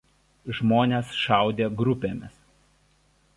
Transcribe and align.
Žmones 0.59 1.11
šaudė 1.25 1.67
grupėmis. 1.83 2.41